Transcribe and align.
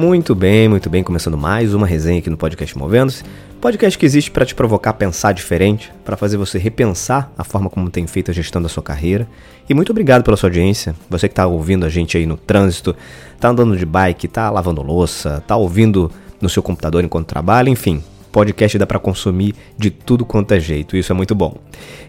Muito 0.00 0.34
bem, 0.34 0.66
muito 0.66 0.88
bem, 0.88 1.02
começando 1.02 1.36
mais 1.36 1.74
uma 1.74 1.86
resenha 1.86 2.20
aqui 2.20 2.30
no 2.30 2.36
podcast 2.38 2.76
Movendo-se. 2.78 3.22
Podcast 3.60 3.98
que 3.98 4.06
existe 4.06 4.30
para 4.30 4.46
te 4.46 4.54
provocar 4.54 4.90
a 4.90 4.94
pensar 4.94 5.32
diferente, 5.32 5.92
para 6.06 6.16
fazer 6.16 6.38
você 6.38 6.58
repensar 6.58 7.30
a 7.36 7.44
forma 7.44 7.68
como 7.68 7.90
tem 7.90 8.06
feito 8.06 8.30
a 8.30 8.34
gestão 8.34 8.62
da 8.62 8.68
sua 8.70 8.82
carreira. 8.82 9.28
E 9.68 9.74
muito 9.74 9.90
obrigado 9.90 10.24
pela 10.24 10.38
sua 10.38 10.48
audiência. 10.48 10.96
Você 11.10 11.28
que 11.28 11.32
está 11.32 11.46
ouvindo 11.46 11.84
a 11.84 11.90
gente 11.90 12.16
aí 12.16 12.24
no 12.24 12.38
trânsito, 12.38 12.96
está 13.34 13.50
andando 13.50 13.76
de 13.76 13.84
bike, 13.84 14.24
está 14.24 14.48
lavando 14.48 14.80
louça, 14.80 15.36
está 15.36 15.54
ouvindo 15.54 16.10
no 16.40 16.48
seu 16.48 16.62
computador 16.62 17.04
enquanto 17.04 17.26
trabalha, 17.26 17.68
enfim. 17.68 18.02
Podcast 18.32 18.78
dá 18.78 18.86
para 18.86 18.98
consumir 18.98 19.54
de 19.76 19.90
tudo 19.90 20.24
quanto 20.24 20.54
é 20.54 20.60
jeito, 20.60 20.96
isso 20.96 21.12
é 21.12 21.14
muito 21.14 21.34
bom. 21.34 21.58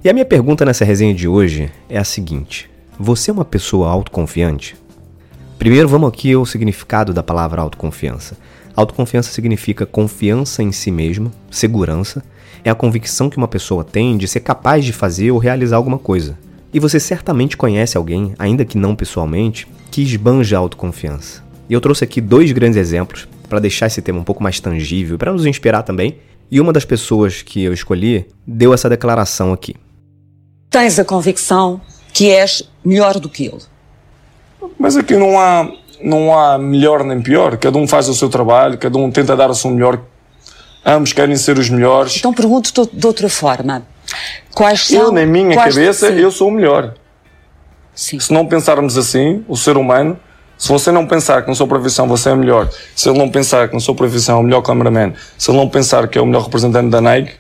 E 0.01 0.09
a 0.09 0.13
minha 0.13 0.25
pergunta 0.25 0.63
nessa 0.63 0.85
resenha 0.85 1.13
de 1.13 1.27
hoje 1.27 1.69
é 1.89 1.97
a 1.97 2.05
seguinte: 2.05 2.69
você 2.97 3.31
é 3.31 3.33
uma 3.33 3.43
pessoa 3.43 3.89
autoconfiante? 3.89 4.77
Primeiro, 5.61 5.87
vamos 5.87 6.09
aqui 6.09 6.33
ao 6.33 6.43
significado 6.43 7.13
da 7.13 7.21
palavra 7.21 7.61
autoconfiança. 7.61 8.35
Autoconfiança 8.75 9.31
significa 9.31 9.85
confiança 9.85 10.63
em 10.63 10.71
si 10.71 10.89
mesmo, 10.89 11.31
segurança, 11.51 12.23
é 12.63 12.71
a 12.71 12.73
convicção 12.73 13.29
que 13.29 13.37
uma 13.37 13.47
pessoa 13.47 13.83
tem 13.83 14.17
de 14.17 14.27
ser 14.27 14.39
capaz 14.39 14.83
de 14.83 14.91
fazer 14.91 15.29
ou 15.29 15.37
realizar 15.37 15.77
alguma 15.77 15.99
coisa. 15.99 16.35
E 16.73 16.79
você 16.79 16.99
certamente 16.99 17.55
conhece 17.55 17.95
alguém, 17.95 18.33
ainda 18.39 18.65
que 18.65 18.75
não 18.75 18.95
pessoalmente, 18.95 19.67
que 19.91 20.01
esbanja 20.01 20.57
a 20.57 20.59
autoconfiança. 20.59 21.43
E 21.69 21.73
eu 21.73 21.79
trouxe 21.79 22.05
aqui 22.05 22.19
dois 22.19 22.51
grandes 22.51 22.77
exemplos 22.77 23.27
para 23.47 23.59
deixar 23.59 23.85
esse 23.85 24.01
tema 24.01 24.19
um 24.19 24.23
pouco 24.23 24.41
mais 24.41 24.59
tangível, 24.59 25.15
para 25.15 25.31
nos 25.31 25.45
inspirar 25.45 25.83
também. 25.83 26.17
E 26.49 26.59
uma 26.59 26.73
das 26.73 26.85
pessoas 26.85 27.43
que 27.43 27.61
eu 27.61 27.71
escolhi 27.71 28.25
deu 28.47 28.73
essa 28.73 28.89
declaração 28.89 29.53
aqui. 29.53 29.75
Tens 30.71 30.97
a 30.97 31.05
convicção 31.05 31.79
que 32.11 32.31
és 32.31 32.67
melhor 32.83 33.19
do 33.19 33.29
que 33.29 33.45
ele. 33.45 33.70
Mas 34.77 34.97
aqui 34.97 35.15
não 35.15 35.39
há, 35.39 35.69
não 36.03 36.37
há 36.37 36.57
melhor 36.57 37.03
nem 37.03 37.21
pior. 37.21 37.57
Cada 37.57 37.77
um 37.77 37.87
faz 37.87 38.07
o 38.09 38.13
seu 38.13 38.29
trabalho, 38.29 38.77
cada 38.77 38.97
um 38.97 39.11
tenta 39.11 39.35
dar 39.35 39.49
o 39.49 39.55
seu 39.55 39.71
melhor. 39.71 39.99
Ambos 40.85 41.13
querem 41.13 41.35
ser 41.35 41.57
os 41.57 41.69
melhores. 41.69 42.17
Então 42.17 42.33
pergunto 42.33 42.89
de 42.91 43.07
outra 43.07 43.29
forma. 43.29 43.83
Quais 44.53 44.87
são, 44.87 44.99
eu, 44.99 45.11
na 45.11 45.25
minha 45.25 45.55
cabeça, 45.55 46.11
sim. 46.11 46.19
eu 46.19 46.31
sou 46.31 46.49
o 46.49 46.51
melhor. 46.51 46.95
Sim. 47.93 48.19
Se 48.19 48.33
não 48.33 48.45
pensarmos 48.45 48.97
assim, 48.97 49.45
o 49.47 49.55
ser 49.55 49.77
humano, 49.77 50.19
se 50.57 50.67
você 50.67 50.91
não 50.91 51.07
pensar 51.07 51.41
que 51.41 51.49
na 51.49 51.55
sua 51.55 51.67
profissão 51.67 52.07
você 52.07 52.29
é 52.29 52.35
melhor, 52.35 52.69
se 52.95 53.09
ele 53.09 53.17
não 53.17 53.29
pensar 53.29 53.67
que 53.67 53.73
na 53.73 53.79
sua 53.79 53.95
profissão 53.95 54.37
é 54.37 54.39
o 54.41 54.43
melhor 54.43 54.61
cameraman, 54.61 55.13
se 55.37 55.49
ele 55.49 55.57
não 55.57 55.67
pensar 55.67 56.07
que 56.07 56.17
é 56.17 56.21
o 56.21 56.25
melhor 56.25 56.43
representante 56.43 56.89
da 56.89 57.01
Nike, 57.01 57.33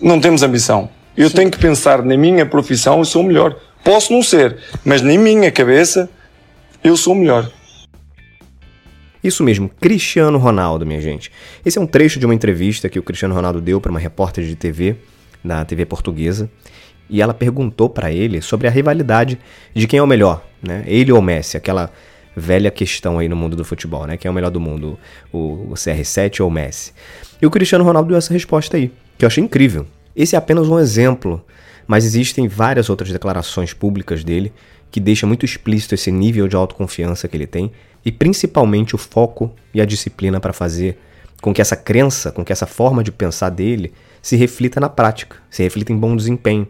não 0.00 0.20
temos 0.20 0.42
ambição. 0.42 0.88
Eu 1.16 1.28
Sim. 1.28 1.36
tenho 1.36 1.50
que 1.50 1.58
pensar 1.58 2.02
na 2.02 2.16
minha 2.16 2.46
profissão, 2.46 2.98
eu 2.98 3.04
sou 3.04 3.22
o 3.22 3.24
melhor. 3.24 3.56
Posso 3.82 4.12
não 4.12 4.22
ser, 4.22 4.56
mas 4.84 5.02
na 5.02 5.16
minha 5.18 5.50
cabeça, 5.50 6.08
eu 6.82 6.96
sou 6.96 7.12
o 7.12 7.16
melhor. 7.16 7.50
Isso 9.22 9.42
mesmo, 9.42 9.68
Cristiano 9.68 10.38
Ronaldo, 10.38 10.86
minha 10.86 11.00
gente. 11.00 11.30
Esse 11.64 11.78
é 11.78 11.80
um 11.80 11.86
trecho 11.86 12.20
de 12.20 12.24
uma 12.24 12.34
entrevista 12.34 12.88
que 12.88 12.98
o 12.98 13.02
Cristiano 13.02 13.34
Ronaldo 13.34 13.60
deu 13.60 13.80
para 13.80 13.90
uma 13.90 13.98
repórter 13.98 14.44
de 14.44 14.54
TV, 14.54 14.96
na 15.42 15.64
TV 15.64 15.84
portuguesa, 15.84 16.48
e 17.10 17.20
ela 17.20 17.34
perguntou 17.34 17.88
para 17.88 18.12
ele 18.12 18.40
sobre 18.40 18.68
a 18.68 18.70
rivalidade 18.70 19.38
de 19.74 19.86
quem 19.86 19.98
é 19.98 20.02
o 20.02 20.06
melhor, 20.06 20.44
né? 20.62 20.84
Ele 20.86 21.10
ou 21.10 21.20
Messi, 21.20 21.56
aquela 21.56 21.90
velha 22.36 22.70
questão 22.70 23.18
aí 23.18 23.28
no 23.28 23.34
mundo 23.34 23.56
do 23.56 23.64
futebol, 23.64 24.06
né? 24.06 24.16
Quem 24.16 24.28
é 24.28 24.30
o 24.30 24.34
melhor 24.34 24.50
do 24.50 24.60
mundo, 24.60 24.98
o 25.32 25.72
CR7 25.74 26.40
ou 26.40 26.48
o 26.48 26.50
Messi? 26.50 26.92
E 27.42 27.46
o 27.46 27.50
Cristiano 27.50 27.84
Ronaldo 27.84 28.10
deu 28.10 28.18
essa 28.18 28.32
resposta 28.32 28.76
aí, 28.76 28.92
que 29.16 29.24
eu 29.24 29.26
achei 29.26 29.42
incrível. 29.42 29.86
Esse 30.14 30.36
é 30.36 30.38
apenas 30.38 30.68
um 30.68 30.78
exemplo, 30.78 31.44
mas 31.86 32.04
existem 32.04 32.46
várias 32.46 32.88
outras 32.88 33.10
declarações 33.10 33.72
públicas 33.72 34.22
dele 34.22 34.52
que 34.90 35.00
deixa 35.00 35.26
muito 35.26 35.44
explícito 35.44 35.94
esse 35.94 36.10
nível 36.10 36.48
de 36.48 36.56
autoconfiança 36.56 37.28
que 37.28 37.36
ele 37.36 37.46
tem 37.46 37.70
e 38.04 38.12
principalmente 38.12 38.94
o 38.94 38.98
foco 38.98 39.52
e 39.74 39.80
a 39.80 39.84
disciplina 39.84 40.40
para 40.40 40.52
fazer 40.52 40.98
com 41.40 41.52
que 41.52 41.60
essa 41.60 41.76
crença, 41.76 42.32
com 42.32 42.44
que 42.44 42.52
essa 42.52 42.66
forma 42.66 43.02
de 43.02 43.12
pensar 43.12 43.50
dele 43.50 43.92
se 44.20 44.36
reflita 44.36 44.80
na 44.80 44.88
prática, 44.88 45.36
se 45.50 45.62
reflita 45.62 45.92
em 45.92 45.96
bom 45.96 46.16
desempenho. 46.16 46.66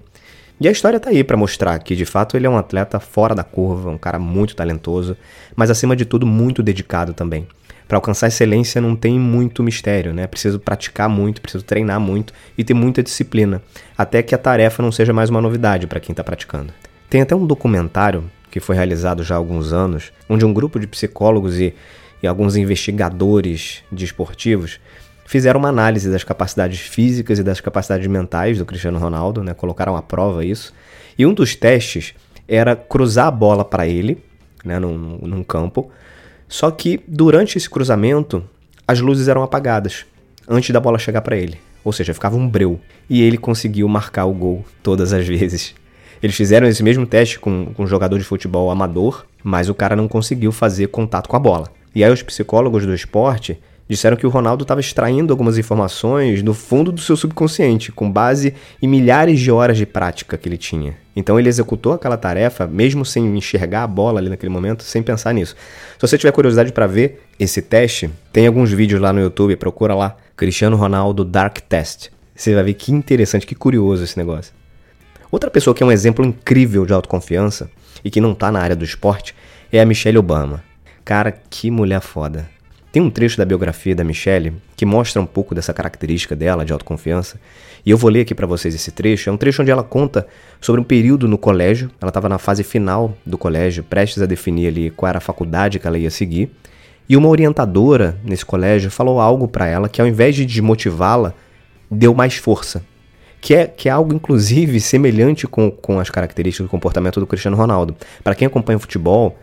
E 0.61 0.67
a 0.67 0.73
história 0.73 0.99
tá 0.99 1.11
aí 1.11 1.23
para 1.23 1.37
mostrar 1.37 1.79
que 1.79 1.95
de 1.95 2.05
fato 2.05 2.37
ele 2.37 2.47
é 2.47 2.51
um 2.51 2.59
atleta 2.59 2.99
fora 2.99 3.35
da 3.35 3.45
curva, 3.45 3.91
um 3.91 3.99
cara 3.99 4.19
muito 4.19 4.57
talentoso, 4.57 5.17
mas 5.55 5.71
acima 5.71 5.95
de 5.95 6.05
tudo 6.05 6.27
muito 6.27 6.63
dedicado 6.63 7.15
também. 7.15 7.47
Para 7.87 7.97
alcançar 7.97 8.27
excelência 8.27 8.81
não 8.81 8.95
tem 8.95 9.19
muito 9.19 9.63
mistério, 9.63 10.13
né? 10.13 10.27
Preciso 10.27 10.59
praticar 10.59 11.09
muito, 11.09 11.41
preciso 11.41 11.65
treinar 11.65 11.99
muito 11.99 12.35
e 12.57 12.63
ter 12.63 12.75
muita 12.75 13.03
disciplina, 13.03 13.63
até 13.97 14.23
que 14.23 14.35
a 14.35 14.39
tarefa 14.39 14.83
não 14.83 14.93
seja 14.93 15.13
mais 15.13 15.31
uma 15.31 15.41
novidade 15.41 15.87
para 15.87 16.01
quem 16.01 16.13
está 16.13 16.23
praticando. 16.23 16.73
Tem 17.09 17.23
até 17.23 17.35
um 17.35 17.47
documentário 17.47 18.31
que 18.51 18.61
foi 18.61 18.77
realizado 18.77 19.23
já 19.23 19.35
há 19.35 19.39
alguns 19.39 19.73
anos, 19.73 20.13
onde 20.29 20.45
um 20.45 20.53
grupo 20.53 20.79
de 20.79 20.87
psicólogos 20.87 21.59
e, 21.59 21.75
e 22.23 22.27
alguns 22.27 22.57
investigadores 22.57 23.83
de 23.91 24.05
esportivos 24.05 24.79
fizeram 25.25 25.61
uma 25.61 25.69
análise 25.69 26.11
das 26.11 26.25
capacidades 26.25 26.81
físicas 26.81 27.39
e 27.39 27.43
das 27.43 27.61
capacidades 27.61 28.07
mentais 28.07 28.59
do 28.59 28.65
Cristiano 28.65 28.99
Ronaldo, 28.99 29.43
né? 29.43 29.55
colocaram 29.55 29.97
à 29.97 30.03
prova 30.03 30.45
isso. 30.45 30.73
E 31.19 31.27
um 31.27 31.35
dos 31.35 31.55
testes 31.55 32.15
era 32.47 32.75
cruzar 32.75 33.27
a 33.27 33.31
bola 33.31 33.65
para 33.65 33.87
ele, 33.87 34.23
né? 34.65 34.79
num, 34.79 35.19
num 35.23 35.43
campo, 35.43 35.91
só 36.49 36.71
que 36.71 37.01
durante 37.07 37.59
esse 37.59 37.69
cruzamento 37.69 38.43
as 38.87 39.01
luzes 39.01 39.29
eram 39.29 39.43
apagadas 39.43 40.07
antes 40.49 40.71
da 40.71 40.81
bola 40.81 40.99
chegar 40.99 41.21
para 41.21 41.37
ele, 41.37 41.59
ou 41.85 41.93
seja, 41.93 42.15
ficava 42.15 42.37
um 42.37 42.49
breu. 42.49 42.81
E 43.09 43.23
ele 43.23 43.37
conseguiu 43.37 43.87
marcar 43.87 44.25
o 44.25 44.33
gol 44.33 44.65
todas 44.83 45.13
as 45.13 45.27
vezes. 45.27 45.75
Eles 46.23 46.37
fizeram 46.37 46.67
esse 46.67 46.83
mesmo 46.83 47.07
teste 47.07 47.39
com, 47.39 47.67
com 47.75 47.85
um 47.85 47.87
jogador 47.87 48.19
de 48.19 48.25
futebol 48.25 48.71
amador, 48.71 49.25
mas 49.43 49.69
o 49.69 49.75
cara 49.75 49.95
não 49.95 50.09
conseguiu 50.09 50.53
fazer 50.53 50.89
contato 50.89 51.29
com 51.29 51.37
a 51.37 51.41
bola. 51.41 51.69
E 51.95 52.05
aí 52.05 52.13
os 52.13 52.23
psicólogos 52.23 52.85
do 52.85 52.95
esporte 52.95 53.59
disseram 53.89 54.17
que 54.17 54.27
o 54.27 54.31
Ronaldo 54.31 54.63
estava 54.63 54.81
extraindo 54.81 55.33
algumas 55.33 55.57
informações 55.57 56.43
do 56.43 56.53
fundo 56.53 56.93
do 56.93 57.01
seu 57.01 57.17
subconsciente, 57.17 57.91
com 57.91 58.11
base 58.11 58.55
em 58.83 58.87
milhares 58.87 59.41
de 59.41 59.51
horas 59.51 59.79
de 59.79 59.87
prática 59.87 60.37
que 60.37 60.49
ele 60.49 60.59
tinha. 60.59 60.95
Então 61.17 61.39
ele 61.39 61.49
executou 61.49 61.95
aquela 61.95 62.17
tarefa, 62.17 62.67
mesmo 62.67 63.05
sem 63.05 63.25
enxergar 63.37 63.85
a 63.85 63.87
bola 63.87 64.21
ali 64.21 64.29
naquele 64.29 64.53
momento, 64.53 64.83
sem 64.83 65.03
pensar 65.03 65.33
nisso. 65.33 65.57
Se 65.99 66.07
você 66.07 66.19
tiver 66.19 66.33
curiosidade 66.33 66.73
para 66.73 66.87
ver 66.87 67.23
esse 67.41 67.63
teste, 67.63 68.11
tem 68.33 68.47
alguns 68.47 68.71
vídeos 68.71 69.01
lá 69.01 69.13
no 69.13 69.21
YouTube, 69.21 69.57
procura 69.57 69.95
lá, 69.95 70.17
Cristiano 70.37 70.77
Ronaldo 70.77 71.25
Dark 71.25 71.59
Test. 71.61 72.11
Você 72.35 72.55
vai 72.55 72.63
ver 72.63 72.75
que 72.75 72.93
interessante, 72.93 73.47
que 73.47 73.55
curioso 73.55 74.05
esse 74.05 74.17
negócio. 74.17 74.53
Outra 75.31 75.51
pessoa 75.51 75.75
que 75.75 75.83
é 75.83 75.87
um 75.87 75.93
exemplo 75.93 76.25
incrível 76.25 76.87
de 76.87 76.93
autoconfiança 76.93 77.71
e 78.03 78.11
que 78.11 78.21
não 78.21 78.35
tá 78.35 78.51
na 78.51 78.61
área 78.61 78.77
do 78.77 78.85
esporte 78.85 79.35
é 79.71 79.81
a 79.81 79.85
Michelle 79.85 80.19
Obama. 80.19 80.65
Cara, 81.05 81.33
que 81.51 81.71
mulher 81.71 82.01
foda. 82.01 82.49
Tem 82.91 83.03
um 83.03 83.11
trecho 83.11 83.37
da 83.37 83.45
biografia 83.45 83.95
da 83.95 84.03
Michelle 84.03 84.55
que 84.75 84.87
mostra 84.87 85.21
um 85.21 85.27
pouco 85.27 85.55
dessa 85.55 85.75
característica 85.75 86.35
dela 86.35 86.65
de 86.65 86.73
autoconfiança, 86.73 87.39
e 87.85 87.91
eu 87.91 87.99
vou 87.99 88.11
ler 88.11 88.23
aqui 88.23 88.35
para 88.35 88.47
vocês 88.47 88.75
esse 88.75 88.91
trecho. 88.91 89.29
É 89.29 89.33
um 89.33 89.37
trecho 89.37 89.61
onde 89.61 89.71
ela 89.71 89.83
conta 89.83 90.27
sobre 90.61 90.81
um 90.81 90.85
período 90.85 91.29
no 91.29 91.37
colégio. 91.37 91.91
Ela 92.01 92.09
estava 92.09 92.29
na 92.29 92.39
fase 92.39 92.65
final 92.65 93.15
do 93.25 93.37
colégio, 93.37 93.85
prestes 93.85 94.23
a 94.23 94.27
definir 94.27 94.69
ali 94.69 94.91
qual 94.91 95.09
era 95.09 95.19
a 95.19 95.21
faculdade 95.21 95.79
que 95.79 95.87
ela 95.87 95.99
ia 95.99 96.11
seguir. 96.11 96.51
E 97.09 97.17
uma 97.17 97.29
orientadora 97.29 98.19
nesse 98.25 98.45
colégio 98.45 98.91
falou 98.91 99.21
algo 99.21 99.47
para 99.47 99.67
ela 99.67 99.89
que, 99.89 100.01
ao 100.01 100.07
invés 100.07 100.35
de 100.35 100.45
desmotivá-la, 100.45 101.35
deu 101.91 102.15
mais 102.15 102.37
força. 102.37 102.83
Que 103.41 103.55
é, 103.55 103.67
que 103.67 103.89
é 103.89 103.93
algo, 103.93 104.15
inclusive, 104.15 104.81
semelhante 104.81 105.47
com, 105.47 105.71
com 105.71 106.01
as 106.01 106.11
características 106.11 106.67
do 106.67 106.71
comportamento 106.71 107.21
do 107.21 107.27
Cristiano 107.27 107.57
Ronaldo. 107.57 107.97
Para 108.23 108.35
quem 108.35 108.47
acompanha 108.47 108.77
o 108.77 108.81
futebol, 108.81 109.39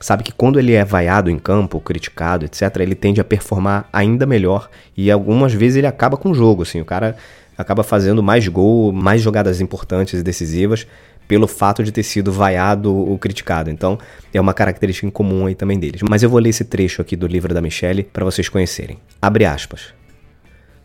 sabe 0.00 0.22
que 0.22 0.32
quando 0.32 0.58
ele 0.58 0.72
é 0.72 0.84
vaiado 0.84 1.30
em 1.30 1.38
campo, 1.38 1.80
criticado, 1.80 2.44
etc., 2.44 2.76
ele 2.80 2.94
tende 2.94 3.20
a 3.20 3.24
performar 3.24 3.88
ainda 3.92 4.26
melhor 4.26 4.68
e 4.96 5.10
algumas 5.10 5.52
vezes 5.52 5.76
ele 5.76 5.86
acaba 5.86 6.16
com 6.16 6.30
o 6.30 6.34
jogo, 6.34 6.62
assim, 6.62 6.80
o 6.80 6.84
cara 6.84 7.16
acaba 7.56 7.82
fazendo 7.82 8.22
mais 8.22 8.46
gol, 8.48 8.92
mais 8.92 9.22
jogadas 9.22 9.60
importantes 9.60 10.20
e 10.20 10.22
decisivas 10.22 10.86
pelo 11.26 11.46
fato 11.46 11.82
de 11.82 11.90
ter 11.90 12.02
sido 12.02 12.30
vaiado 12.30 12.94
ou 12.94 13.18
criticado. 13.18 13.70
Então, 13.70 13.98
é 14.32 14.40
uma 14.40 14.54
característica 14.54 15.06
em 15.06 15.10
comum 15.10 15.46
aí 15.46 15.54
também 15.54 15.78
deles. 15.78 16.02
Mas 16.08 16.22
eu 16.22 16.30
vou 16.30 16.38
ler 16.38 16.50
esse 16.50 16.64
trecho 16.64 17.02
aqui 17.02 17.16
do 17.16 17.26
livro 17.26 17.52
da 17.52 17.60
Michelle 17.60 18.04
para 18.04 18.24
vocês 18.24 18.48
conhecerem. 18.48 18.98
Abre 19.20 19.44
aspas. 19.44 19.94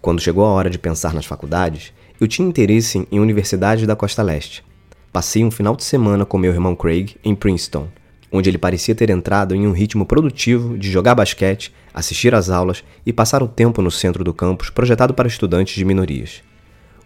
Quando 0.02 0.20
chegou 0.20 0.44
a 0.46 0.50
hora 0.50 0.70
de 0.70 0.80
pensar 0.80 1.14
nas 1.14 1.26
faculdades, 1.26 1.94
eu 2.22 2.28
tinha 2.28 2.48
interesse 2.48 3.08
em 3.12 3.20
universidades 3.20 3.88
da 3.88 3.96
costa 3.96 4.22
leste. 4.22 4.64
Passei 5.12 5.44
um 5.44 5.50
final 5.50 5.76
de 5.76 5.84
semana 5.84 6.24
com 6.24 6.38
meu 6.38 6.54
irmão 6.54 6.76
Craig 6.76 7.16
em 7.24 7.34
Princeton, 7.34 7.88
onde 8.32 8.48
ele 8.48 8.60
parecia 8.60 8.94
ter 8.94 9.10
entrado 9.10 9.56
em 9.56 9.66
um 9.66 9.72
ritmo 9.72 10.06
produtivo 10.06 10.78
de 10.78 10.92
jogar 10.92 11.16
basquete, 11.16 11.74
assistir 11.92 12.36
às 12.36 12.52
aulas 12.52 12.84
e 13.04 13.12
passar 13.12 13.42
o 13.42 13.48
tempo 13.48 13.82
no 13.82 13.90
centro 13.90 14.24
do 14.24 14.36
campus 14.36 14.70
projetado 14.70 15.16
para 15.16 15.28
estudantes 15.28 15.74
de 15.74 15.84
minorias. 15.84 16.44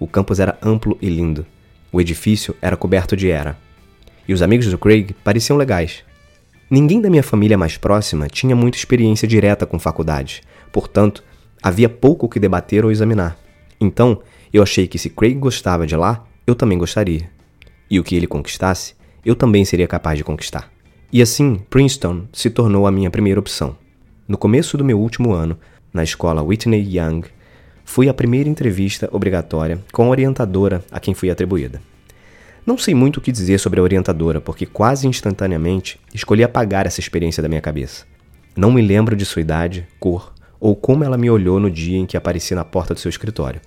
O 0.02 0.06
campus 0.06 0.42
era 0.42 0.60
amplo 0.62 0.98
e 1.02 1.08
lindo. 1.08 1.46
O 1.94 2.02
edifício 2.02 2.54
era 2.62 2.76
coberto 2.76 3.16
de 3.16 3.30
era. 3.30 3.58
E 4.28 4.34
os 4.34 4.42
amigos 4.42 4.68
do 4.68 4.78
Craig 4.78 5.16
pareciam 5.24 5.56
legais. 5.56 6.04
Ninguém 6.70 7.00
da 7.00 7.10
minha 7.10 7.24
família 7.24 7.58
mais 7.58 7.78
próxima 7.78 8.28
tinha 8.28 8.54
muita 8.54 8.78
experiência 8.78 9.26
direta 9.26 9.66
com 9.66 9.80
faculdades, 9.80 10.42
portanto, 10.74 11.24
havia 11.64 11.88
pouco 11.88 12.28
que 12.28 12.38
debater 12.38 12.84
ou 12.84 12.92
examinar. 12.92 13.38
Então, 13.80 14.22
eu 14.56 14.64
achei 14.64 14.88
que 14.88 14.98
se 14.98 15.10
Craig 15.10 15.36
gostava 15.36 15.86
de 15.86 15.96
lá, 15.96 16.26
eu 16.48 16.56
também 16.56 16.78
gostaria. 16.78 17.30
E 17.90 18.00
o 18.00 18.04
que 18.04 18.16
ele 18.16 18.26
conquistasse, 18.26 18.96
eu 19.26 19.36
também 19.36 19.66
seria 19.66 19.88
capaz 19.88 20.18
de 20.18 20.24
conquistar. 20.24 20.72
E 21.12 21.22
assim, 21.22 21.62
Princeton 21.70 22.24
se 22.32 22.50
tornou 22.50 22.88
a 22.88 22.92
minha 22.92 23.12
primeira 23.12 23.40
opção. 23.40 23.76
No 24.26 24.38
começo 24.38 24.78
do 24.78 24.86
meu 24.86 25.00
último 25.00 25.34
ano, 25.34 25.58
na 25.94 26.04
escola 26.04 26.42
Whitney 26.42 26.98
Young, 26.98 27.24
fui 27.84 28.08
a 28.08 28.14
primeira 28.14 28.48
entrevista 28.48 29.10
obrigatória 29.12 29.84
com 29.92 30.06
a 30.06 30.10
orientadora 30.10 30.84
a 30.90 31.00
quem 31.02 31.14
fui 31.14 31.30
atribuída. 31.30 31.82
Não 32.66 32.78
sei 32.78 32.96
muito 32.96 33.18
o 33.18 33.22
que 33.22 33.32
dizer 33.32 33.60
sobre 33.60 33.80
a 33.80 33.84
orientadora, 33.84 34.40
porque 34.40 34.66
quase 34.66 35.06
instantaneamente 35.06 36.00
escolhi 36.14 36.44
apagar 36.44 36.88
essa 36.88 37.02
experiência 37.02 37.44
da 37.44 37.50
minha 37.50 37.62
cabeça. 37.62 38.06
Não 38.56 38.72
me 38.72 38.82
lembro 38.82 39.18
de 39.18 39.26
sua 39.26 39.42
idade, 39.42 39.86
cor 40.00 40.34
ou 40.60 40.76
como 40.76 41.04
ela 41.04 41.18
me 41.18 41.30
olhou 41.30 41.60
no 41.60 41.70
dia 41.70 41.98
em 41.98 42.06
que 42.06 42.18
apareci 42.18 42.56
na 42.56 42.64
porta 42.64 42.94
do 42.94 43.00
seu 43.00 43.10
escritório, 43.10 43.62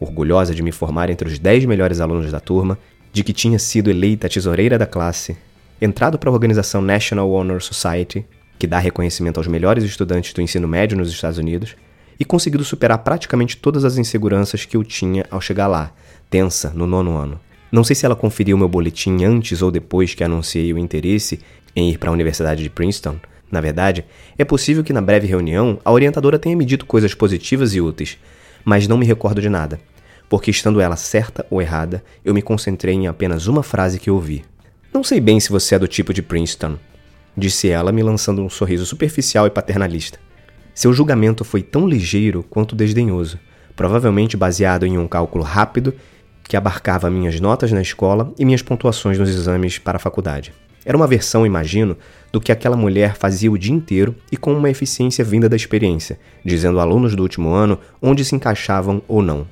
orgulhosa 0.00 0.54
de 0.54 0.62
me 0.62 0.72
formar 0.72 1.10
entre 1.10 1.28
os 1.28 1.38
dez 1.38 1.64
melhores 1.66 2.00
alunos 2.00 2.32
da 2.32 2.40
turma, 2.40 2.78
de 3.12 3.22
que 3.22 3.32
tinha 3.32 3.58
sido 3.58 3.90
eleita 3.90 4.28
tesoureira 4.28 4.78
da 4.78 4.86
classe, 4.86 5.36
entrado 5.80 6.18
para 6.18 6.30
a 6.30 6.32
organização 6.32 6.80
National 6.80 7.30
Honor 7.30 7.60
Society, 7.60 8.24
que 8.58 8.66
dá 8.66 8.78
reconhecimento 8.78 9.38
aos 9.38 9.46
melhores 9.46 9.84
estudantes 9.84 10.32
do 10.32 10.40
ensino 10.42 10.66
médio 10.66 10.96
nos 10.96 11.10
Estados 11.10 11.38
Unidos, 11.38 11.76
e 12.18 12.24
conseguido 12.24 12.64
superar 12.64 12.98
praticamente 12.98 13.56
todas 13.56 13.84
as 13.84 13.96
inseguranças 13.96 14.64
que 14.64 14.76
eu 14.76 14.84
tinha 14.84 15.24
ao 15.30 15.40
chegar 15.40 15.66
lá, 15.66 15.92
tensa, 16.28 16.70
no 16.74 16.86
nono 16.86 17.16
ano. 17.16 17.40
Não 17.72 17.84
sei 17.84 17.96
se 17.96 18.04
ela 18.04 18.16
conferiu 18.16 18.58
meu 18.58 18.68
boletim 18.68 19.24
antes 19.24 19.62
ou 19.62 19.70
depois 19.70 20.14
que 20.14 20.24
anunciei 20.24 20.72
o 20.72 20.78
interesse 20.78 21.40
em 21.74 21.88
ir 21.88 21.98
para 21.98 22.10
a 22.10 22.12
Universidade 22.12 22.62
de 22.62 22.68
Princeton. 22.68 23.16
Na 23.50 23.60
verdade, 23.60 24.04
é 24.36 24.44
possível 24.44 24.84
que 24.84 24.92
na 24.92 25.00
breve 25.00 25.26
reunião 25.26 25.78
a 25.84 25.90
orientadora 25.90 26.38
tenha 26.38 26.56
me 26.56 26.64
dito 26.64 26.84
coisas 26.84 27.14
positivas 27.14 27.74
e 27.74 27.80
úteis, 27.80 28.18
mas 28.64 28.86
não 28.88 28.98
me 28.98 29.06
recordo 29.06 29.40
de 29.40 29.48
nada, 29.48 29.80
porque 30.28 30.50
estando 30.50 30.80
ela 30.80 30.96
certa 30.96 31.46
ou 31.50 31.60
errada, 31.60 32.02
eu 32.24 32.32
me 32.32 32.42
concentrei 32.42 32.94
em 32.94 33.06
apenas 33.06 33.46
uma 33.46 33.62
frase 33.62 33.98
que 33.98 34.10
ouvi. 34.10 34.44
Não 34.92 35.04
sei 35.04 35.20
bem 35.20 35.40
se 35.40 35.50
você 35.50 35.74
é 35.74 35.78
do 35.78 35.88
tipo 35.88 36.12
de 36.12 36.22
Princeton, 36.22 36.76
disse 37.36 37.68
ela, 37.68 37.92
me 37.92 38.02
lançando 38.02 38.42
um 38.42 38.50
sorriso 38.50 38.84
superficial 38.86 39.46
e 39.46 39.50
paternalista. 39.50 40.18
Seu 40.74 40.92
julgamento 40.92 41.44
foi 41.44 41.62
tão 41.62 41.88
ligeiro 41.88 42.44
quanto 42.48 42.76
desdenhoso, 42.76 43.38
provavelmente 43.74 44.36
baseado 44.36 44.86
em 44.86 44.98
um 44.98 45.08
cálculo 45.08 45.44
rápido 45.44 45.94
que 46.44 46.56
abarcava 46.56 47.10
minhas 47.10 47.38
notas 47.40 47.70
na 47.72 47.80
escola 47.80 48.32
e 48.38 48.44
minhas 48.44 48.62
pontuações 48.62 49.18
nos 49.18 49.28
exames 49.28 49.78
para 49.78 49.96
a 49.96 50.00
faculdade. 50.00 50.52
Era 50.84 50.96
uma 50.96 51.06
versão, 51.06 51.44
imagino, 51.44 51.96
do 52.32 52.40
que 52.40 52.52
aquela 52.52 52.76
mulher 52.76 53.16
fazia 53.16 53.50
o 53.50 53.58
dia 53.58 53.72
inteiro 53.72 54.14
e 54.30 54.36
com 54.36 54.52
uma 54.52 54.70
eficiência 54.70 55.24
vinda 55.24 55.48
da 55.48 55.56
experiência, 55.56 56.18
dizendo 56.44 56.80
alunos 56.80 57.14
do 57.14 57.22
último 57.22 57.50
ano 57.50 57.78
onde 58.00 58.24
se 58.24 58.34
encaixavam 58.34 59.02
ou 59.06 59.20
não. 59.20 59.46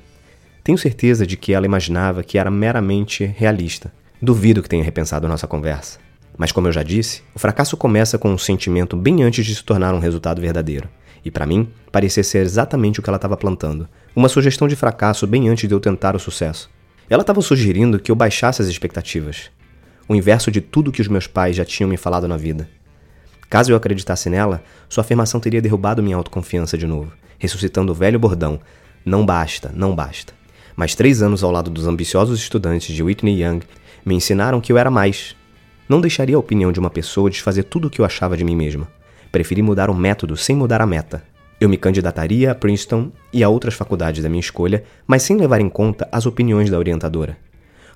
Tenho 0.63 0.77
certeza 0.77 1.25
de 1.25 1.37
que 1.37 1.53
ela 1.53 1.65
imaginava 1.65 2.23
que 2.23 2.37
era 2.37 2.51
meramente 2.51 3.25
realista. 3.25 3.91
Duvido 4.21 4.61
que 4.61 4.69
tenha 4.69 4.83
repensado 4.83 5.27
nossa 5.27 5.47
conversa. 5.47 5.99
Mas, 6.37 6.51
como 6.51 6.67
eu 6.67 6.71
já 6.71 6.83
disse, 6.83 7.21
o 7.35 7.39
fracasso 7.39 7.75
começa 7.75 8.17
com 8.17 8.31
um 8.31 8.37
sentimento 8.37 8.95
bem 8.95 9.23
antes 9.23 9.45
de 9.45 9.55
se 9.55 9.63
tornar 9.63 9.93
um 9.93 9.99
resultado 9.99 10.41
verdadeiro. 10.41 10.87
E 11.23 11.29
para 11.29 11.45
mim, 11.45 11.67
parecia 11.91 12.23
ser 12.23 12.39
exatamente 12.39 12.99
o 12.99 13.03
que 13.03 13.09
ela 13.09 13.17
estava 13.17 13.35
plantando. 13.35 13.87
Uma 14.15 14.29
sugestão 14.29 14.67
de 14.67 14.75
fracasso 14.75 15.27
bem 15.27 15.49
antes 15.49 15.67
de 15.67 15.73
eu 15.73 15.79
tentar 15.79 16.15
o 16.15 16.19
sucesso. 16.19 16.69
Ela 17.09 17.21
estava 17.21 17.41
sugerindo 17.41 17.99
que 17.99 18.11
eu 18.11 18.15
baixasse 18.15 18.61
as 18.61 18.67
expectativas. 18.67 19.49
O 20.09 20.15
inverso 20.15 20.49
de 20.49 20.59
tudo 20.59 20.91
que 20.91 21.03
os 21.03 21.07
meus 21.07 21.27
pais 21.27 21.55
já 21.55 21.63
tinham 21.63 21.87
me 21.87 21.95
falado 21.95 22.27
na 22.27 22.35
vida. 22.35 22.67
Caso 23.47 23.71
eu 23.71 23.75
acreditasse 23.75 24.27
nela, 24.27 24.63
sua 24.89 25.03
afirmação 25.03 25.39
teria 25.39 25.61
derrubado 25.61 26.01
minha 26.01 26.15
autoconfiança 26.15 26.75
de 26.75 26.87
novo, 26.87 27.13
ressuscitando 27.37 27.91
o 27.91 27.95
velho 27.95 28.17
bordão: 28.17 28.59
não 29.05 29.23
basta, 29.23 29.71
não 29.71 29.95
basta. 29.95 30.33
Mas 30.75 30.95
três 30.95 31.21
anos 31.21 31.43
ao 31.43 31.51
lado 31.51 31.69
dos 31.69 31.85
ambiciosos 31.85 32.39
estudantes 32.39 32.95
de 32.95 33.03
Whitney 33.03 33.43
Young 33.43 33.59
me 34.03 34.15
ensinaram 34.15 34.59
que 34.59 34.71
eu 34.71 34.79
era 34.79 34.89
mais. 34.89 35.35
Não 35.87 36.01
deixaria 36.01 36.35
a 36.35 36.39
opinião 36.39 36.71
de 36.71 36.79
uma 36.79 36.89
pessoa 36.89 37.29
desfazer 37.29 37.65
tudo 37.65 37.87
o 37.87 37.89
que 37.91 38.01
eu 38.01 38.05
achava 38.05 38.35
de 38.35 38.43
mim 38.43 38.55
mesma. 38.55 38.87
Preferi 39.31 39.61
mudar 39.61 39.91
o 39.91 39.95
método 39.95 40.35
sem 40.35 40.55
mudar 40.55 40.81
a 40.81 40.87
meta. 40.87 41.21
Eu 41.61 41.69
me 41.69 41.77
candidataria 41.77 42.51
a 42.51 42.55
Princeton 42.55 43.11
e 43.31 43.43
a 43.43 43.49
outras 43.49 43.75
faculdades 43.75 44.23
da 44.23 44.29
minha 44.29 44.39
escolha, 44.39 44.83
mas 45.05 45.21
sem 45.21 45.37
levar 45.37 45.61
em 45.61 45.69
conta 45.69 46.09
as 46.11 46.25
opiniões 46.25 46.67
da 46.67 46.79
orientadora. 46.79 47.37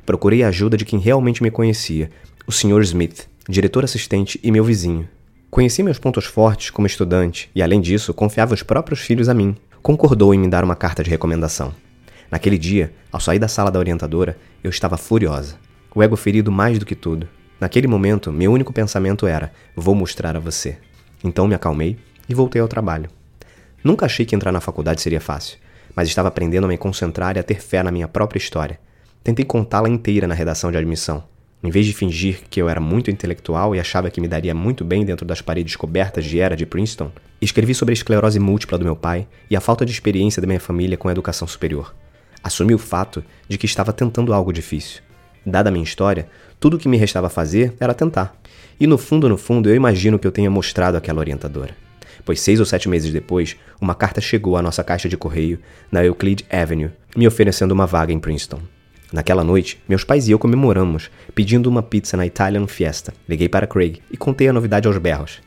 Procurei 0.05 0.43
a 0.43 0.49
ajuda 0.49 0.75
de 0.75 0.83
quem 0.83 0.99
realmente 0.99 1.41
me 1.41 1.49
conhecia, 1.49 2.09
o 2.45 2.51
Sr. 2.51 2.81
Smith, 2.81 3.29
diretor 3.47 3.85
assistente 3.85 4.39
e 4.43 4.51
meu 4.51 4.63
vizinho. 4.63 5.07
Conheci 5.49 5.81
meus 5.81 5.97
pontos 5.97 6.25
fortes 6.25 6.69
como 6.69 6.87
estudante 6.87 7.49
e, 7.55 7.61
além 7.61 7.79
disso, 7.79 8.13
confiava 8.13 8.53
os 8.53 8.63
próprios 8.63 8.99
filhos 8.99 9.29
a 9.29 9.33
mim. 9.33 9.55
Concordou 9.81 10.33
em 10.33 10.39
me 10.39 10.49
dar 10.49 10.63
uma 10.63 10.75
carta 10.75 11.03
de 11.03 11.09
recomendação. 11.09 11.73
Naquele 12.29 12.57
dia, 12.57 12.91
ao 13.11 13.19
sair 13.19 13.39
da 13.39 13.47
sala 13.47 13.71
da 13.71 13.79
orientadora, 13.79 14.37
eu 14.63 14.69
estava 14.69 14.97
furiosa. 14.97 15.55
O 15.95 16.01
ego 16.01 16.15
ferido 16.15 16.51
mais 16.51 16.79
do 16.79 16.85
que 16.85 16.95
tudo. 16.95 17.27
Naquele 17.59 17.87
momento, 17.87 18.31
meu 18.31 18.51
único 18.51 18.73
pensamento 18.73 19.25
era: 19.25 19.53
vou 19.75 19.95
mostrar 19.95 20.35
a 20.35 20.39
você. 20.39 20.77
Então 21.23 21.47
me 21.47 21.55
acalmei 21.55 21.97
e 22.27 22.33
voltei 22.33 22.61
ao 22.61 22.67
trabalho. 22.67 23.09
Nunca 23.83 24.05
achei 24.05 24.25
que 24.25 24.35
entrar 24.35 24.51
na 24.51 24.59
faculdade 24.59 25.01
seria 25.01 25.21
fácil, 25.21 25.57
mas 25.95 26.07
estava 26.07 26.27
aprendendo 26.27 26.65
a 26.65 26.67
me 26.67 26.77
concentrar 26.77 27.37
e 27.37 27.39
a 27.39 27.43
ter 27.43 27.61
fé 27.61 27.83
na 27.83 27.91
minha 27.91 28.07
própria 28.07 28.39
história. 28.39 28.79
Tentei 29.23 29.45
contá-la 29.45 29.87
inteira 29.87 30.27
na 30.27 30.33
redação 30.33 30.69
de 30.69 30.77
admissão. 30.77 31.23
Em 31.63 31.71
vez 31.71 31.85
de 31.85 31.93
fingir 31.93 32.41
que 32.49 32.61
eu 32.61 32.67
era 32.67 32.81
muito 32.81 33.09
intelectual 33.09 33.73
e 33.73 33.79
achava 33.79 34.11
que 34.11 34.19
me 34.19 34.27
daria 34.27 34.53
muito 34.53 34.83
bem 34.83 35.05
dentro 35.05 35.25
das 35.25 35.41
paredes 35.41 35.77
cobertas 35.77 36.25
de 36.25 36.39
era 36.39 36.57
de 36.57 36.65
Princeton, 36.65 37.09
escrevi 37.41 37.73
sobre 37.73 37.93
a 37.93 37.95
esclerose 37.95 38.37
múltipla 38.37 38.77
do 38.77 38.83
meu 38.83 38.97
pai 38.97 39.25
e 39.49 39.55
a 39.55 39.61
falta 39.61 39.85
de 39.85 39.93
experiência 39.93 40.41
da 40.41 40.47
minha 40.47 40.59
família 40.59 40.97
com 40.97 41.07
a 41.07 41.11
educação 41.11 41.47
superior. 41.47 41.95
Assumi 42.43 42.73
o 42.73 42.77
fato 42.77 43.23
de 43.47 43.57
que 43.57 43.65
estava 43.65 43.93
tentando 43.93 44.33
algo 44.33 44.51
difícil. 44.51 45.01
Dada 45.45 45.69
a 45.69 45.71
minha 45.71 45.85
história, 45.85 46.27
tudo 46.59 46.75
o 46.75 46.79
que 46.79 46.89
me 46.89 46.97
restava 46.97 47.29
fazer 47.29 47.73
era 47.79 47.93
tentar. 47.93 48.35
E 48.77 48.85
no 48.85 48.97
fundo, 48.97 49.29
no 49.29 49.37
fundo, 49.37 49.69
eu 49.69 49.75
imagino 49.75 50.19
que 50.19 50.27
eu 50.27 50.31
tenha 50.33 50.51
mostrado 50.51 50.97
aquela 50.97 51.19
orientadora 51.19 51.83
pois 52.25 52.39
seis 52.39 52.59
ou 52.59 52.65
sete 52.65 52.87
meses 52.87 53.11
depois, 53.11 53.55
uma 53.79 53.95
carta 53.95 54.21
chegou 54.21 54.57
à 54.57 54.61
nossa 54.61 54.83
caixa 54.83 55.09
de 55.09 55.17
correio 55.17 55.59
na 55.91 56.03
Euclid 56.03 56.45
Avenue, 56.49 56.91
me 57.15 57.27
oferecendo 57.27 57.71
uma 57.71 57.85
vaga 57.85 58.13
em 58.13 58.19
Princeton. 58.19 58.59
Naquela 59.13 59.43
noite, 59.43 59.79
meus 59.87 60.03
pais 60.03 60.27
e 60.27 60.31
eu 60.31 60.39
comemoramos, 60.39 61.11
pedindo 61.35 61.69
uma 61.69 61.83
pizza 61.83 62.17
na 62.17 62.25
Italian 62.25 62.65
Fiesta. 62.65 63.13
Liguei 63.29 63.47
para 63.47 63.67
Craig 63.67 64.01
e 64.11 64.17
contei 64.17 64.47
a 64.47 64.53
novidade 64.53 64.87
aos 64.87 64.97
berros. 64.97 65.39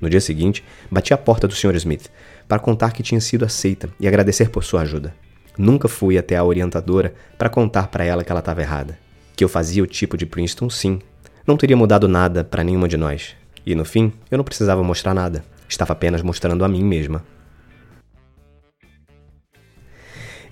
No 0.00 0.08
dia 0.08 0.20
seguinte, 0.20 0.62
bati 0.88 1.12
à 1.12 1.18
porta 1.18 1.48
do 1.48 1.52
Sr. 1.52 1.74
Smith 1.74 2.12
para 2.46 2.60
contar 2.60 2.92
que 2.92 3.02
tinha 3.02 3.20
sido 3.20 3.44
aceita 3.44 3.90
e 3.98 4.06
agradecer 4.06 4.50
por 4.50 4.62
sua 4.62 4.82
ajuda. 4.82 5.12
Nunca 5.58 5.88
fui 5.88 6.16
até 6.16 6.36
a 6.36 6.44
orientadora 6.44 7.12
para 7.36 7.48
contar 7.48 7.88
para 7.88 8.04
ela 8.04 8.22
que 8.22 8.30
ela 8.30 8.38
estava 8.38 8.62
errada. 8.62 8.96
Que 9.34 9.42
eu 9.42 9.48
fazia 9.48 9.82
o 9.82 9.86
tipo 9.88 10.16
de 10.16 10.24
Princeton, 10.24 10.70
sim. 10.70 11.00
Não 11.44 11.56
teria 11.56 11.76
mudado 11.76 12.06
nada 12.06 12.44
para 12.44 12.62
nenhuma 12.62 12.86
de 12.86 12.96
nós. 12.96 13.34
E 13.66 13.74
no 13.74 13.84
fim, 13.84 14.12
eu 14.30 14.38
não 14.38 14.44
precisava 14.44 14.84
mostrar 14.84 15.12
nada. 15.12 15.44
Estava 15.68 15.92
apenas 15.92 16.22
mostrando 16.22 16.64
a 16.64 16.68
mim 16.68 16.84
mesma. 16.84 17.24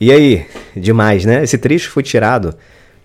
E 0.01 0.13
aí, 0.13 0.47
demais, 0.77 1.25
né? 1.25 1.43
Esse 1.43 1.57
trecho 1.57 1.91
foi 1.91 2.03
tirado 2.03 2.55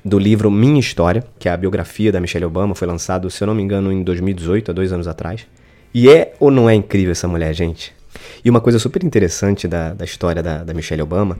do 0.03 0.19
livro 0.19 0.51
Minha 0.51 0.79
História, 0.79 1.23
que 1.39 1.47
é 1.47 1.51
a 1.51 1.57
biografia 1.57 2.11
da 2.11 2.19
Michelle 2.19 2.45
Obama, 2.45 2.75
foi 2.75 2.87
lançado, 2.87 3.29
se 3.29 3.41
eu 3.41 3.47
não 3.47 3.55
me 3.55 3.61
engano, 3.61 3.91
em 3.91 4.03
2018, 4.03 4.71
há 4.71 4.73
dois 4.73 4.91
anos 4.91 5.07
atrás. 5.07 5.47
E 5.93 6.09
é 6.09 6.33
ou 6.39 6.51
não 6.51 6.69
é 6.69 6.75
incrível 6.75 7.11
essa 7.11 7.27
mulher, 7.27 7.53
gente? 7.53 7.93
E 8.43 8.49
uma 8.49 8.59
coisa 8.59 8.79
super 8.79 9.03
interessante 9.03 9.67
da, 9.67 9.93
da 9.93 10.05
história 10.05 10.41
da, 10.41 10.63
da 10.63 10.73
Michelle 10.73 11.01
Obama 11.01 11.39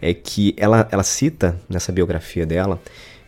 é 0.00 0.12
que 0.12 0.54
ela, 0.56 0.86
ela 0.90 1.02
cita 1.02 1.56
nessa 1.68 1.92
biografia 1.92 2.44
dela 2.44 2.80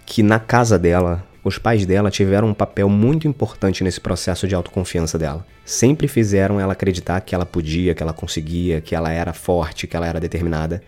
que 0.04 0.22
na 0.22 0.38
casa 0.38 0.78
dela 0.78 1.24
os 1.42 1.58
pais 1.58 1.84
dela 1.84 2.10
tiveram 2.10 2.48
um 2.48 2.54
papel 2.54 2.88
muito 2.88 3.28
importante 3.28 3.84
nesse 3.84 4.00
processo 4.00 4.48
de 4.48 4.54
autoconfiança 4.54 5.18
dela. 5.18 5.46
Sempre 5.64 6.08
fizeram 6.08 6.58
ela 6.58 6.72
acreditar 6.72 7.20
que 7.20 7.34
ela 7.34 7.44
podia, 7.44 7.94
que 7.94 8.02
ela 8.02 8.12
conseguia, 8.12 8.80
que 8.80 8.94
ela 8.94 9.12
era 9.12 9.32
forte, 9.32 9.86
que 9.86 9.96
ela 9.96 10.06
era 10.06 10.18
determinada. 10.18 10.82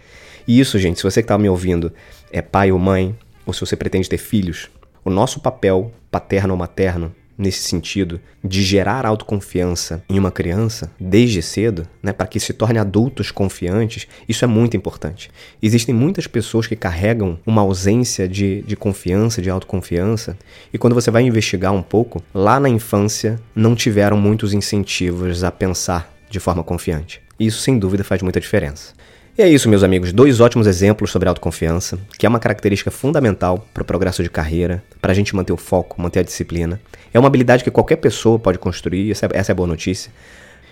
E 0.46 0.60
isso, 0.60 0.78
gente, 0.78 0.98
se 0.98 1.02
você 1.02 1.20
que 1.20 1.24
está 1.24 1.36
me 1.38 1.48
ouvindo 1.48 1.92
é 2.30 2.40
pai 2.40 2.70
ou 2.70 2.78
mãe, 2.78 3.16
ou 3.44 3.52
se 3.52 3.60
você 3.60 3.76
pretende 3.76 4.08
ter 4.08 4.18
filhos, 4.18 4.68
o 5.04 5.10
nosso 5.10 5.40
papel 5.40 5.92
paterno 6.10 6.54
ou 6.54 6.58
materno 6.58 7.14
nesse 7.38 7.62
sentido 7.62 8.20
de 8.42 8.62
gerar 8.62 9.04
autoconfiança 9.04 10.02
em 10.08 10.18
uma 10.18 10.30
criança 10.30 10.90
desde 10.98 11.42
cedo, 11.42 11.86
né, 12.02 12.12
para 12.12 12.26
que 12.26 12.40
se 12.40 12.52
torne 12.52 12.78
adultos 12.78 13.30
confiantes, 13.30 14.06
isso 14.28 14.44
é 14.44 14.48
muito 14.48 14.76
importante. 14.76 15.30
Existem 15.62 15.94
muitas 15.94 16.26
pessoas 16.26 16.66
que 16.66 16.76
carregam 16.76 17.38
uma 17.46 17.62
ausência 17.62 18.26
de, 18.26 18.62
de 18.62 18.76
confiança, 18.76 19.42
de 19.42 19.50
autoconfiança, 19.50 20.36
e 20.72 20.78
quando 20.78 20.94
você 20.94 21.10
vai 21.10 21.22
investigar 21.22 21.72
um 21.72 21.82
pouco, 21.82 22.22
lá 22.32 22.58
na 22.58 22.68
infância 22.68 23.38
não 23.54 23.74
tiveram 23.74 24.16
muitos 24.16 24.54
incentivos 24.54 25.44
a 25.44 25.52
pensar 25.52 26.12
de 26.30 26.40
forma 26.40 26.64
confiante. 26.64 27.20
Isso, 27.38 27.60
sem 27.60 27.78
dúvida, 27.78 28.02
faz 28.02 28.22
muita 28.22 28.40
diferença. 28.40 28.94
E 29.38 29.42
é 29.42 29.48
isso, 29.50 29.68
meus 29.68 29.82
amigos. 29.82 30.14
Dois 30.14 30.40
ótimos 30.40 30.66
exemplos 30.66 31.10
sobre 31.10 31.28
autoconfiança, 31.28 31.98
que 32.18 32.24
é 32.24 32.28
uma 32.28 32.38
característica 32.38 32.90
fundamental 32.90 33.68
para 33.74 33.82
o 33.82 33.84
progresso 33.84 34.22
de 34.22 34.30
carreira, 34.30 34.82
para 34.98 35.12
a 35.12 35.14
gente 35.14 35.36
manter 35.36 35.52
o 35.52 35.58
foco, 35.58 36.00
manter 36.00 36.20
a 36.20 36.22
disciplina. 36.22 36.80
É 37.12 37.18
uma 37.18 37.28
habilidade 37.28 37.62
que 37.62 37.70
qualquer 37.70 37.96
pessoa 37.96 38.38
pode 38.38 38.58
construir, 38.58 39.10
essa 39.10 39.26
é, 39.26 39.28
essa 39.34 39.52
é 39.52 39.54
a 39.54 39.54
boa 39.54 39.66
notícia. 39.66 40.10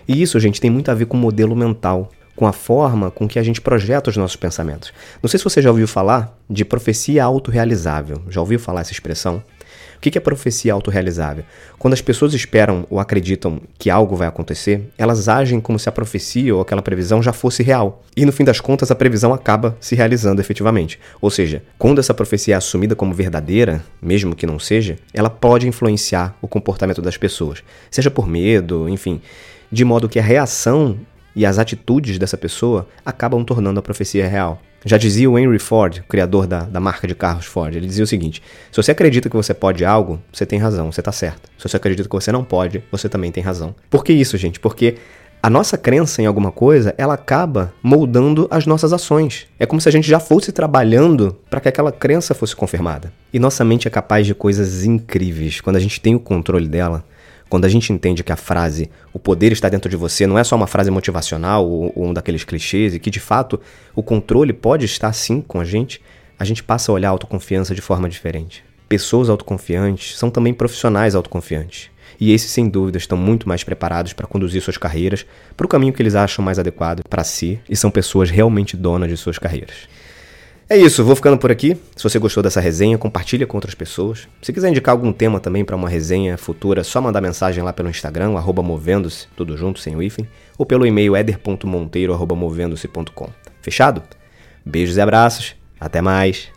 E 0.07 0.19
isso, 0.19 0.39
gente, 0.39 0.59
tem 0.59 0.71
muito 0.71 0.89
a 0.89 0.95
ver 0.95 1.05
com 1.05 1.15
o 1.15 1.19
modelo 1.19 1.55
mental, 1.55 2.11
com 2.35 2.47
a 2.47 2.51
forma 2.51 3.11
com 3.11 3.27
que 3.27 3.37
a 3.37 3.43
gente 3.43 3.61
projeta 3.61 4.09
os 4.09 4.17
nossos 4.17 4.35
pensamentos. 4.35 4.91
Não 5.21 5.29
sei 5.29 5.37
se 5.37 5.43
você 5.43 5.61
já 5.61 5.69
ouviu 5.69 5.87
falar 5.87 6.35
de 6.49 6.65
profecia 6.65 7.23
autorrealizável. 7.23 8.23
Já 8.29 8.41
ouviu 8.41 8.59
falar 8.59 8.81
essa 8.81 8.91
expressão? 8.91 9.43
O 9.97 9.99
que 9.99 10.17
é 10.17 10.21
profecia 10.21 10.73
autorrealizável? 10.73 11.43
Quando 11.77 11.93
as 11.93 12.01
pessoas 12.01 12.33
esperam 12.33 12.85
ou 12.89 12.99
acreditam 12.99 13.61
que 13.77 13.89
algo 13.89 14.15
vai 14.15 14.27
acontecer, 14.27 14.89
elas 14.97 15.27
agem 15.27 15.59
como 15.59 15.79
se 15.79 15.89
a 15.89 15.91
profecia 15.91 16.53
ou 16.53 16.61
aquela 16.61 16.81
previsão 16.81 17.21
já 17.21 17.33
fosse 17.33 17.63
real. 17.63 18.03
E 18.15 18.25
no 18.25 18.31
fim 18.31 18.43
das 18.43 18.59
contas, 18.59 18.91
a 18.91 18.95
previsão 18.95 19.33
acaba 19.33 19.75
se 19.79 19.95
realizando 19.95 20.41
efetivamente. 20.41 20.99
Ou 21.21 21.29
seja, 21.29 21.63
quando 21.77 21.99
essa 21.99 22.13
profecia 22.13 22.55
é 22.55 22.57
assumida 22.57 22.95
como 22.95 23.13
verdadeira, 23.13 23.83
mesmo 24.01 24.35
que 24.35 24.45
não 24.45 24.59
seja, 24.59 24.97
ela 25.13 25.29
pode 25.29 25.67
influenciar 25.67 26.35
o 26.41 26.47
comportamento 26.47 27.01
das 27.01 27.17
pessoas, 27.17 27.63
seja 27.89 28.11
por 28.11 28.27
medo, 28.27 28.87
enfim, 28.89 29.21
de 29.71 29.83
modo 29.83 30.09
que 30.09 30.19
a 30.19 30.23
reação 30.23 30.97
e 31.35 31.45
as 31.45 31.59
atitudes 31.59 32.17
dessa 32.17 32.37
pessoa 32.37 32.87
acabam 33.05 33.43
tornando 33.43 33.79
a 33.79 33.83
profecia 33.83 34.27
real. 34.27 34.61
Já 34.85 34.97
dizia 34.97 35.27
o 35.27 35.37
Henry 35.37 35.57
Ford, 35.57 36.03
criador 36.07 36.45
da, 36.45 36.61
da 36.61 36.79
marca 36.79 37.07
de 37.07 37.15
carros 37.15 37.47
Ford, 37.47 37.75
ele 37.75 37.87
dizia 37.87 38.03
o 38.03 38.07
seguinte: 38.07 38.41
se 38.71 38.77
você 38.77 38.91
acredita 38.91 39.27
que 39.27 39.35
você 39.35 39.51
pode 39.51 39.83
algo, 39.83 40.21
você 40.31 40.45
tem 40.45 40.59
razão, 40.59 40.91
você 40.91 41.01
está 41.01 41.11
certo. 41.11 41.49
Se 41.57 41.67
você 41.67 41.75
acredita 41.75 42.07
que 42.07 42.15
você 42.15 42.31
não 42.31 42.43
pode, 42.43 42.83
você 42.91 43.09
também 43.09 43.31
tem 43.31 43.43
razão. 43.43 43.73
Por 43.89 44.03
que 44.03 44.13
isso, 44.13 44.37
gente? 44.37 44.59
Porque 44.59 44.97
a 45.41 45.49
nossa 45.49 45.77
crença 45.77 46.21
em 46.21 46.25
alguma 46.25 46.51
coisa, 46.51 46.93
ela 46.97 47.13
acaba 47.13 47.73
moldando 47.81 48.47
as 48.49 48.65
nossas 48.67 48.93
ações. 48.93 49.47
É 49.59 49.65
como 49.65 49.81
se 49.81 49.89
a 49.89 49.91
gente 49.91 50.07
já 50.07 50.19
fosse 50.19 50.51
trabalhando 50.51 51.35
para 51.49 51.59
que 51.59 51.69
aquela 51.69 51.91
crença 51.91 52.33
fosse 52.33 52.55
confirmada. 52.55 53.11
E 53.33 53.39
nossa 53.39 53.63
mente 53.63 53.87
é 53.87 53.91
capaz 53.91 54.25
de 54.25 54.33
coisas 54.33 54.85
incríveis. 54.85 55.61
Quando 55.61 55.75
a 55.75 55.79
gente 55.79 56.01
tem 56.01 56.15
o 56.15 56.19
controle 56.19 56.67
dela, 56.67 57.03
quando 57.55 57.63
a 57.63 57.69
gente 57.69 57.93
entende 57.93 58.21
que 58.21 58.33
a 58.33 58.35
frase 58.35 58.91
o 59.13 59.17
poder 59.17 59.53
está 59.53 59.69
dentro 59.69 59.89
de 59.89 59.95
você 59.95 60.27
não 60.27 60.37
é 60.37 60.43
só 60.43 60.57
uma 60.57 60.67
frase 60.67 60.91
motivacional 60.91 61.65
ou, 61.65 61.89
ou 61.95 62.07
um 62.07 62.13
daqueles 62.13 62.43
clichês 62.43 62.93
e 62.93 62.99
que 62.99 63.09
de 63.09 63.21
fato 63.21 63.57
o 63.95 64.03
controle 64.03 64.51
pode 64.51 64.83
estar 64.83 65.13
sim 65.13 65.39
com 65.39 65.61
a 65.61 65.63
gente, 65.63 66.01
a 66.37 66.43
gente 66.43 66.61
passa 66.61 66.91
a 66.91 66.95
olhar 66.95 67.07
a 67.07 67.11
autoconfiança 67.11 67.73
de 67.73 67.79
forma 67.79 68.09
diferente. 68.09 68.61
Pessoas 68.89 69.29
autoconfiantes 69.29 70.17
são 70.17 70.29
também 70.29 70.53
profissionais 70.53 71.15
autoconfiantes. 71.15 71.89
E 72.19 72.33
esses, 72.33 72.51
sem 72.51 72.67
dúvida, 72.67 72.97
estão 72.97 73.17
muito 73.17 73.47
mais 73.47 73.63
preparados 73.63 74.11
para 74.11 74.27
conduzir 74.27 74.61
suas 74.61 74.77
carreiras 74.77 75.25
para 75.55 75.65
o 75.65 75.69
caminho 75.69 75.93
que 75.93 76.01
eles 76.01 76.13
acham 76.13 76.43
mais 76.43 76.59
adequado 76.59 77.03
para 77.09 77.23
si 77.23 77.57
e 77.69 77.75
são 77.77 77.89
pessoas 77.89 78.29
realmente 78.29 78.75
donas 78.75 79.09
de 79.09 79.15
suas 79.15 79.39
carreiras. 79.39 79.87
É 80.67 80.75
isso, 80.75 81.03
vou 81.03 81.15
ficando 81.15 81.37
por 81.37 81.51
aqui. 81.51 81.77
Se 81.95 82.03
você 82.03 82.17
gostou 82.17 82.41
dessa 82.41 82.59
resenha, 82.59 82.97
compartilha 82.97 83.45
com 83.45 83.55
outras 83.55 83.75
pessoas. 83.75 84.27
Se 84.41 84.51
quiser 84.51 84.69
indicar 84.69 84.93
algum 84.93 85.13
tema 85.13 85.39
também 85.39 85.63
para 85.63 85.75
uma 85.75 85.87
resenha 85.87 86.39
futura, 86.39 86.83
só 86.83 86.99
mandar 86.99 87.21
mensagem 87.21 87.63
lá 87.63 87.71
pelo 87.71 87.89
Instagram, 87.89 88.31
movendo-se, 88.63 89.27
tudo 89.35 89.55
junto, 89.55 89.79
sem 89.79 89.95
o 89.95 90.01
hífen, 90.01 90.27
ou 90.57 90.65
pelo 90.65 90.87
e-mail 90.87 91.15
eder.monteiro.movendo-se.com. 91.15 93.29
Fechado? 93.61 94.01
Beijos 94.65 94.97
e 94.97 95.01
abraços. 95.01 95.55
Até 95.79 96.01
mais. 96.01 96.49